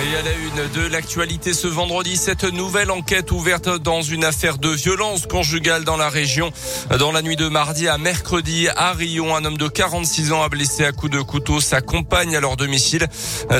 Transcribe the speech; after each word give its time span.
Et 0.00 0.16
à 0.16 0.22
la 0.22 0.32
une 0.32 0.72
de 0.72 0.88
l'actualité 0.88 1.52
ce 1.52 1.68
vendredi, 1.68 2.16
cette 2.16 2.44
nouvelle 2.44 2.90
enquête 2.90 3.30
ouverte 3.30 3.68
dans 3.68 4.00
une 4.00 4.24
affaire 4.24 4.56
de 4.56 4.70
violence 4.70 5.26
conjugale 5.26 5.84
dans 5.84 5.98
la 5.98 6.08
région. 6.08 6.50
Dans 6.98 7.12
la 7.12 7.20
nuit 7.20 7.36
de 7.36 7.46
mardi 7.46 7.88
à 7.88 7.98
mercredi, 7.98 8.68
à 8.74 8.92
Rion, 8.94 9.36
un 9.36 9.44
homme 9.44 9.58
de 9.58 9.68
46 9.68 10.32
ans 10.32 10.42
a 10.42 10.48
blessé 10.48 10.84
à 10.86 10.92
coups 10.92 11.12
de 11.12 11.20
couteau 11.20 11.60
sa 11.60 11.82
compagne 11.82 12.34
à 12.34 12.40
leur 12.40 12.56
domicile. 12.56 13.06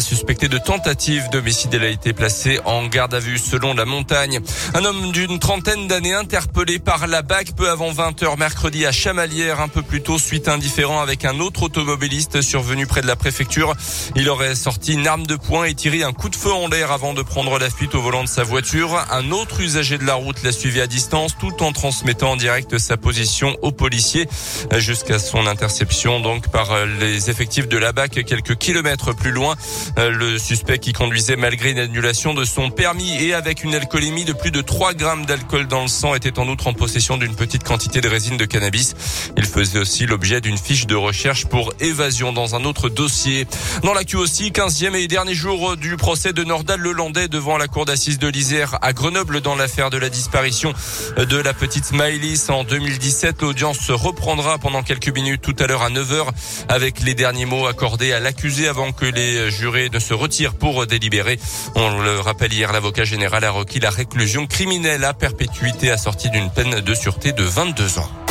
Suspecté 0.00 0.48
de 0.48 0.56
tentative 0.56 1.28
d'homicide, 1.30 1.74
elle 1.74 1.84
a 1.84 1.88
été 1.88 2.14
placé 2.14 2.58
en 2.64 2.86
garde 2.86 3.12
à 3.12 3.20
vue 3.20 3.38
selon 3.38 3.74
la 3.74 3.84
montagne. 3.84 4.40
Un 4.74 4.84
homme 4.86 5.12
d'une 5.12 5.38
trentaine 5.38 5.86
d'années 5.86 6.14
interpellé 6.14 6.78
par 6.78 7.06
la 7.08 7.20
BAC 7.20 7.54
peu 7.54 7.68
avant 7.68 7.92
20h 7.92 8.38
mercredi 8.38 8.86
à 8.86 8.92
Chamalières, 8.92 9.60
un 9.60 9.68
peu 9.68 9.82
plus 9.82 10.02
tôt, 10.02 10.18
suite 10.18 10.48
indifférent 10.48 11.02
avec 11.02 11.26
un 11.26 11.40
autre 11.40 11.64
automobiliste 11.64 12.40
survenu 12.40 12.86
près 12.86 13.02
de 13.02 13.06
la 13.06 13.16
préfecture. 13.16 13.74
Il 14.16 14.30
aurait 14.30 14.54
sorti 14.54 14.94
une 14.94 15.06
arme 15.06 15.26
de 15.26 15.36
poing 15.36 15.64
et 15.64 15.74
tiré 15.74 16.02
un 16.02 16.12
coup 16.12 16.21
de 16.28 16.36
feu 16.36 16.52
en 16.52 16.68
l'air 16.68 16.92
avant 16.92 17.14
de 17.14 17.22
prendre 17.22 17.58
la 17.58 17.68
fuite 17.68 17.96
au 17.96 18.00
volant 18.00 18.22
de 18.22 18.28
sa 18.28 18.44
voiture. 18.44 19.04
Un 19.10 19.32
autre 19.32 19.60
usager 19.60 19.98
de 19.98 20.04
la 20.04 20.14
route 20.14 20.42
l'a 20.44 20.52
suivi 20.52 20.80
à 20.80 20.86
distance 20.86 21.36
tout 21.36 21.62
en 21.62 21.72
transmettant 21.72 22.32
en 22.32 22.36
direct 22.36 22.78
sa 22.78 22.96
position 22.96 23.56
aux 23.62 23.72
policiers 23.72 24.28
jusqu'à 24.76 25.18
son 25.18 25.46
interception 25.48 26.20
donc 26.20 26.48
par 26.48 26.86
les 27.00 27.28
effectifs 27.28 27.66
de 27.66 27.76
la 27.76 27.92
BAC 27.92 28.24
quelques 28.24 28.56
kilomètres 28.56 29.14
plus 29.14 29.32
loin. 29.32 29.56
Le 29.96 30.38
suspect 30.38 30.78
qui 30.78 30.92
conduisait 30.92 31.34
malgré 31.34 31.72
une 31.72 31.80
annulation 31.80 32.34
de 32.34 32.44
son 32.44 32.70
permis 32.70 33.16
et 33.20 33.34
avec 33.34 33.64
une 33.64 33.74
alcoolémie 33.74 34.24
de 34.24 34.32
plus 34.32 34.52
de 34.52 34.60
3 34.60 34.94
grammes 34.94 35.26
d'alcool 35.26 35.66
dans 35.66 35.82
le 35.82 35.88
sang 35.88 36.14
était 36.14 36.38
en 36.38 36.46
outre 36.46 36.68
en 36.68 36.72
possession 36.72 37.16
d'une 37.16 37.34
petite 37.34 37.64
quantité 37.64 38.00
de 38.00 38.08
résine 38.08 38.36
de 38.36 38.44
cannabis. 38.44 38.94
Il 39.36 39.46
faisait 39.46 39.80
aussi 39.80 40.06
l'objet 40.06 40.40
d'une 40.40 40.58
fiche 40.58 40.86
de 40.86 40.94
recherche 40.94 41.46
pour 41.46 41.72
évasion 41.80 42.32
dans 42.32 42.54
un 42.54 42.64
autre 42.64 42.88
dossier. 42.88 43.48
Dans 43.82 43.92
l'actu 43.92 44.16
aussi, 44.16 44.50
15e 44.50 44.94
et 44.94 45.08
dernier 45.08 45.34
jour 45.34 45.76
du 45.76 45.96
procès 45.96 46.11
procès 46.12 46.34
de 46.34 46.44
Nordal 46.44 46.78
Lelandais 46.78 47.26
devant 47.26 47.56
la 47.56 47.68
cour 47.68 47.86
d'assises 47.86 48.18
de 48.18 48.28
l'Isère 48.28 48.76
à 48.82 48.92
Grenoble 48.92 49.40
dans 49.40 49.54
l'affaire 49.54 49.88
de 49.88 49.96
la 49.96 50.10
disparition 50.10 50.74
de 51.16 51.36
la 51.38 51.54
petite 51.54 51.92
Maëlys 51.92 52.50
en 52.50 52.64
2017. 52.64 53.40
L'audience 53.40 53.78
se 53.78 53.92
reprendra 53.92 54.58
pendant 54.58 54.82
quelques 54.82 55.08
minutes 55.08 55.40
tout 55.40 55.56
à 55.58 55.66
l'heure 55.66 55.80
à 55.80 55.88
9h 55.88 56.28
avec 56.68 57.00
les 57.00 57.14
derniers 57.14 57.46
mots 57.46 57.66
accordés 57.66 58.12
à 58.12 58.20
l'accusé 58.20 58.68
avant 58.68 58.92
que 58.92 59.06
les 59.06 59.50
jurés 59.50 59.88
ne 59.88 59.98
se 59.98 60.12
retirent 60.12 60.52
pour 60.52 60.86
délibérer. 60.86 61.40
On 61.76 62.02
le 62.02 62.20
rappelle 62.20 62.52
hier, 62.52 62.74
l'avocat 62.74 63.04
général 63.04 63.42
a 63.44 63.50
requis 63.50 63.80
la 63.80 63.88
réclusion 63.88 64.46
criminelle 64.46 65.04
à 65.04 65.14
perpétuité 65.14 65.90
assortie 65.90 66.28
d'une 66.28 66.50
peine 66.50 66.80
de 66.80 66.94
sûreté 66.94 67.32
de 67.32 67.42
22 67.42 68.00
ans. 68.00 68.21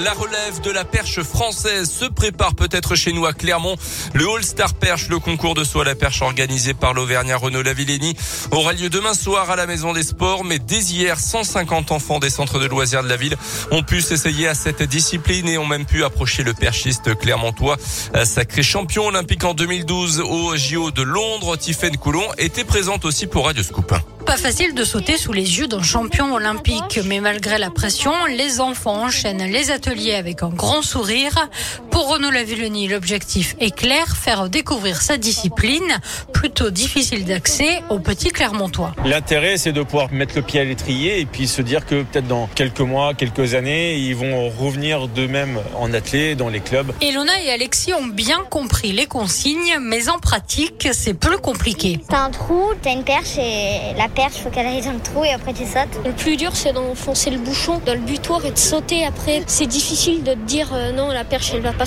La 0.00 0.12
relève 0.14 0.60
de 0.62 0.70
la 0.70 0.84
perche 0.84 1.22
française 1.22 1.90
se 1.90 2.06
prépare 2.06 2.54
peut-être 2.54 2.94
chez 2.94 3.12
nous 3.12 3.26
à 3.26 3.34
Clermont. 3.34 3.76
Le 4.14 4.26
All-Star 4.26 4.72
Perche, 4.72 5.08
le 5.08 5.18
concours 5.18 5.54
de 5.54 5.64
saut 5.64 5.82
à 5.82 5.84
la 5.84 5.94
perche 5.94 6.22
organisé 6.22 6.72
par 6.72 6.94
l'Auvergnat 6.94 7.36
Renault 7.36 7.62
Lavillenie, 7.62 8.16
aura 8.50 8.72
lieu 8.72 8.88
demain 8.88 9.12
soir 9.12 9.50
à 9.50 9.56
la 9.56 9.66
Maison 9.66 9.92
des 9.92 10.02
Sports. 10.02 10.44
Mais 10.44 10.58
dès 10.58 10.80
hier, 10.80 11.20
150 11.20 11.92
enfants 11.92 12.20
des 12.20 12.30
centres 12.30 12.58
de 12.58 12.66
loisirs 12.66 13.02
de 13.02 13.08
la 13.08 13.16
ville 13.16 13.36
ont 13.70 13.82
pu 13.82 14.00
s'essayer 14.00 14.48
à 14.48 14.54
cette 14.54 14.82
discipline 14.82 15.46
et 15.46 15.58
ont 15.58 15.66
même 15.66 15.84
pu 15.84 16.04
approcher 16.04 16.42
le 16.42 16.54
perchiste 16.54 17.14
clermontois, 17.14 17.76
sacré 18.24 18.62
champion 18.62 19.06
olympique 19.06 19.44
en 19.44 19.52
2012 19.52 20.20
au 20.20 20.56
JO 20.56 20.90
de 20.90 21.02
Londres. 21.02 21.56
Tiffaine 21.56 21.98
Coulon 21.98 22.26
était 22.38 22.64
présente 22.64 23.04
aussi 23.04 23.26
pour 23.26 23.44
Radio 23.44 23.62
Scoop. 23.62 23.92
Pas 24.26 24.36
facile 24.36 24.74
de 24.74 24.84
sauter 24.84 25.16
sous 25.16 25.32
les 25.32 25.58
yeux 25.58 25.66
d'un 25.66 25.82
champion 25.82 26.34
olympique, 26.34 27.00
mais 27.04 27.20
malgré 27.20 27.58
la 27.58 27.70
pression, 27.70 28.12
les 28.26 28.60
enfants 28.60 29.04
enchaînent 29.04 29.50
les 29.50 29.70
ateliers 29.70 30.14
avec 30.14 30.42
un 30.42 30.48
grand 30.48 30.82
sourire. 30.82 31.48
Pour 31.92 32.08
Renaud 32.08 32.30
Lavillenie, 32.30 32.88
l'objectif 32.88 33.54
est 33.60 33.74
clair, 33.76 34.16
faire 34.16 34.48
découvrir 34.48 35.02
sa 35.02 35.18
discipline, 35.18 36.00
plutôt 36.32 36.70
difficile 36.70 37.26
d'accès 37.26 37.82
aux 37.90 37.98
petits 37.98 38.30
Clermontois. 38.30 38.94
L'intérêt, 39.04 39.58
c'est 39.58 39.72
de 39.72 39.82
pouvoir 39.82 40.10
mettre 40.10 40.34
le 40.34 40.40
pied 40.40 40.58
à 40.58 40.64
l'étrier 40.64 41.20
et 41.20 41.26
puis 41.26 41.46
se 41.46 41.60
dire 41.60 41.84
que 41.84 42.02
peut-être 42.02 42.26
dans 42.26 42.48
quelques 42.54 42.80
mois, 42.80 43.12
quelques 43.12 43.54
années, 43.54 43.98
ils 43.98 44.16
vont 44.16 44.48
revenir 44.48 45.06
d'eux-mêmes 45.06 45.60
en 45.78 45.92
athlète 45.92 46.38
dans 46.38 46.48
les 46.48 46.60
clubs. 46.60 46.92
Elona 47.02 47.42
et 47.44 47.50
Alexis 47.50 47.92
ont 47.92 48.06
bien 48.06 48.38
compris 48.48 48.92
les 48.92 49.06
consignes, 49.06 49.78
mais 49.80 50.08
en 50.08 50.18
pratique, 50.18 50.88
c'est 50.92 51.14
plus 51.14 51.38
compliqué. 51.38 52.00
T'as 52.08 52.24
un 52.24 52.30
trou, 52.30 52.70
t'as 52.80 52.92
une 52.92 53.04
perche 53.04 53.36
et 53.36 53.94
la 53.98 54.08
perche, 54.08 54.36
faut 54.42 54.50
qu'elle 54.50 54.66
aille 54.66 54.82
dans 54.82 54.92
le 54.92 55.00
trou 55.00 55.24
et 55.24 55.32
après 55.32 55.52
tu 55.52 55.64
sautes. 55.64 56.04
Le 56.06 56.12
plus 56.12 56.38
dur, 56.38 56.56
c'est 56.56 56.72
d'enfoncer 56.72 57.28
le 57.28 57.38
bouchon 57.38 57.82
dans 57.84 57.92
le 57.94 58.00
butoir 58.00 58.44
et 58.46 58.50
de 58.50 58.58
sauter 58.58 59.04
après. 59.04 59.42
C'est 59.46 59.66
difficile 59.66 60.22
de 60.22 60.32
te 60.32 60.38
dire 60.38 60.70
euh, 60.72 60.92
non, 60.92 61.08
la 61.08 61.24
perche, 61.24 61.52
elle 61.54 61.60
va 61.60 61.72
pas 61.72 61.81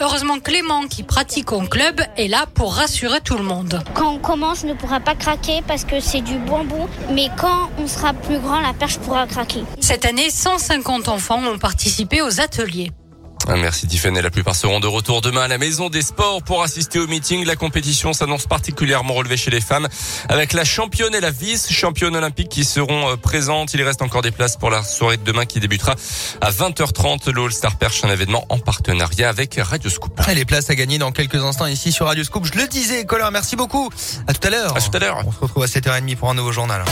Heureusement, 0.00 0.40
Clément, 0.40 0.88
qui 0.88 1.04
pratique 1.04 1.52
en 1.52 1.64
club, 1.66 2.00
est 2.16 2.26
là 2.26 2.46
pour 2.54 2.74
rassurer 2.74 3.20
tout 3.20 3.36
le 3.36 3.44
monde. 3.44 3.80
Quand 3.94 4.14
on 4.14 4.18
commence, 4.18 4.64
on 4.64 4.68
ne 4.68 4.74
pourra 4.74 4.98
pas 4.98 5.14
craquer 5.14 5.62
parce 5.66 5.84
que 5.84 6.00
c'est 6.00 6.22
du 6.22 6.38
bambou, 6.38 6.88
mais 7.12 7.28
quand 7.36 7.70
on 7.78 7.86
sera 7.86 8.14
plus 8.14 8.38
grand, 8.40 8.60
la 8.60 8.72
perche 8.72 8.98
pourra 8.98 9.28
craquer. 9.28 9.62
Cette 9.80 10.04
année, 10.06 10.30
150 10.30 11.08
enfants 11.08 11.40
ont 11.44 11.58
participé 11.58 12.20
aux 12.20 12.40
ateliers. 12.40 12.90
Merci 13.46 13.86
Tiffany. 13.86 14.20
La 14.20 14.30
plupart 14.30 14.54
seront 14.54 14.78
de 14.80 14.86
retour 14.86 15.20
demain 15.20 15.42
à 15.42 15.48
la 15.48 15.58
Maison 15.58 15.88
des 15.88 16.02
Sports 16.02 16.42
pour 16.42 16.62
assister 16.62 16.98
au 16.98 17.06
meeting. 17.06 17.44
La 17.46 17.56
compétition 17.56 18.12
s'annonce 18.12 18.46
particulièrement 18.46 19.14
relevée 19.14 19.36
chez 19.36 19.50
les 19.50 19.60
femmes 19.60 19.88
avec 20.28 20.52
la 20.52 20.64
championne 20.64 21.14
et 21.14 21.20
la 21.20 21.30
vice-championne 21.30 22.14
olympique 22.14 22.48
qui 22.50 22.64
seront 22.64 23.16
présentes. 23.16 23.72
Il 23.74 23.82
reste 23.82 24.02
encore 24.02 24.22
des 24.22 24.30
places 24.30 24.56
pour 24.56 24.70
la 24.70 24.82
soirée 24.82 25.16
de 25.16 25.24
demain 25.24 25.46
qui 25.46 25.60
débutera 25.60 25.94
à 26.40 26.50
20h30. 26.50 27.30
Le 27.30 27.44
All-Star 27.44 27.76
Perche, 27.76 28.04
un 28.04 28.10
événement 28.10 28.44
en 28.48 28.58
partenariat 28.58 29.28
avec 29.28 29.58
Radio 29.60 29.88
Scoop. 29.88 30.20
Et 30.28 30.34
les 30.34 30.44
places 30.44 30.68
à 30.68 30.74
gagner 30.74 30.98
dans 30.98 31.12
quelques 31.12 31.42
instants 31.42 31.66
ici 31.66 31.90
sur 31.90 32.06
Radio 32.06 32.24
Scoop. 32.24 32.44
Je 32.44 32.58
le 32.58 32.66
disais, 32.66 33.04
Colin, 33.06 33.30
merci 33.30 33.56
beaucoup. 33.56 33.90
À 34.26 34.34
tout 34.34 34.46
à 34.46 34.50
l'heure. 34.50 34.76
À 34.76 34.80
tout 34.80 34.94
à 34.94 34.98
l'heure. 34.98 35.22
On 35.26 35.32
se 35.32 35.38
retrouve 35.38 35.62
à 35.62 35.66
7h30 35.66 36.16
pour 36.16 36.30
un 36.30 36.34
nouveau 36.34 36.52
journal. 36.52 36.84